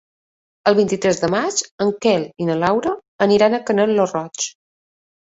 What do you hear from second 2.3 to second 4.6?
i na Laura aniran a Canet lo Roig.